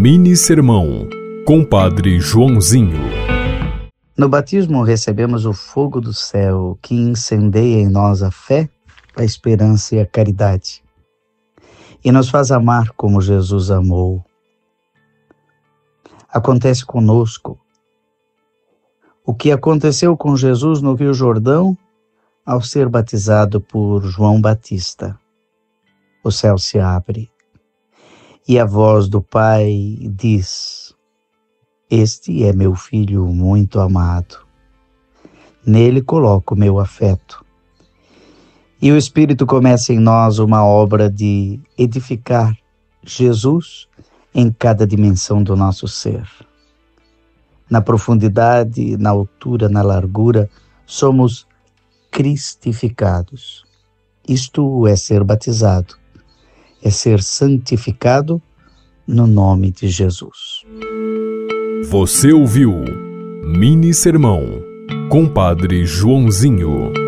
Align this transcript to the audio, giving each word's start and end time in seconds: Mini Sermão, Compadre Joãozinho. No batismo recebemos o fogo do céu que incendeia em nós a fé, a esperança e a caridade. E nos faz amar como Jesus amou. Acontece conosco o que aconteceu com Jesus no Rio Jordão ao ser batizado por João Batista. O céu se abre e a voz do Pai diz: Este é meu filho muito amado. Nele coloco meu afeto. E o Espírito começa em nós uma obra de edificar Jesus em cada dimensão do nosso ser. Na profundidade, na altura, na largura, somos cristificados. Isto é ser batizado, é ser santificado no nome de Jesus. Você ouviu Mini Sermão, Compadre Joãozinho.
Mini 0.00 0.36
Sermão, 0.36 1.08
Compadre 1.44 2.20
Joãozinho. 2.20 3.00
No 4.16 4.28
batismo 4.28 4.84
recebemos 4.84 5.44
o 5.44 5.52
fogo 5.52 6.00
do 6.00 6.14
céu 6.14 6.78
que 6.80 6.94
incendeia 6.94 7.80
em 7.80 7.88
nós 7.88 8.22
a 8.22 8.30
fé, 8.30 8.68
a 9.16 9.24
esperança 9.24 9.96
e 9.96 10.00
a 10.00 10.06
caridade. 10.06 10.84
E 12.04 12.12
nos 12.12 12.28
faz 12.28 12.52
amar 12.52 12.92
como 12.92 13.20
Jesus 13.20 13.72
amou. 13.72 14.24
Acontece 16.32 16.86
conosco 16.86 17.58
o 19.26 19.34
que 19.34 19.50
aconteceu 19.50 20.16
com 20.16 20.36
Jesus 20.36 20.80
no 20.80 20.94
Rio 20.94 21.12
Jordão 21.12 21.76
ao 22.46 22.62
ser 22.62 22.88
batizado 22.88 23.60
por 23.60 24.04
João 24.04 24.40
Batista. 24.40 25.18
O 26.22 26.30
céu 26.30 26.56
se 26.56 26.78
abre 26.78 27.28
e 28.48 28.58
a 28.58 28.64
voz 28.64 29.08
do 29.08 29.20
Pai 29.20 29.98
diz: 30.16 30.94
Este 31.90 32.44
é 32.44 32.52
meu 32.52 32.74
filho 32.74 33.26
muito 33.26 33.78
amado. 33.78 34.38
Nele 35.66 36.00
coloco 36.00 36.56
meu 36.56 36.80
afeto. 36.80 37.44
E 38.80 38.90
o 38.90 38.96
Espírito 38.96 39.44
começa 39.44 39.92
em 39.92 39.98
nós 39.98 40.38
uma 40.38 40.64
obra 40.64 41.10
de 41.10 41.60
edificar 41.76 42.56
Jesus 43.04 43.86
em 44.34 44.50
cada 44.50 44.86
dimensão 44.86 45.42
do 45.42 45.54
nosso 45.54 45.86
ser. 45.86 46.26
Na 47.68 47.82
profundidade, 47.82 48.96
na 48.96 49.10
altura, 49.10 49.68
na 49.68 49.82
largura, 49.82 50.48
somos 50.86 51.46
cristificados. 52.10 53.64
Isto 54.26 54.86
é 54.86 54.96
ser 54.96 55.22
batizado, 55.24 55.96
é 56.82 56.90
ser 56.90 57.22
santificado 57.22 58.40
no 59.08 59.26
nome 59.26 59.72
de 59.72 59.88
Jesus. 59.88 60.62
Você 61.88 62.30
ouviu 62.30 62.84
Mini 63.42 63.94
Sermão, 63.94 64.62
Compadre 65.08 65.86
Joãozinho. 65.86 67.07